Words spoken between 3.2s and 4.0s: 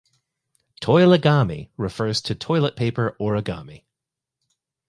origami.